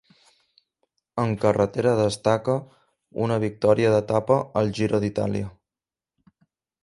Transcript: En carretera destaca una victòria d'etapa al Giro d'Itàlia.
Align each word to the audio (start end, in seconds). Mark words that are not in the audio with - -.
En 1.23 1.33
carretera 1.43 1.91
destaca 1.99 2.55
una 3.27 3.37
victòria 3.45 3.93
d'etapa 3.97 4.37
al 4.63 4.75
Giro 4.79 5.03
d'Itàlia. 5.05 5.53